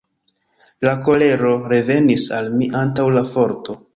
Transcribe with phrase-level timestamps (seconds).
[0.87, 3.81] La kolero revenis al mi antaŭ la forto.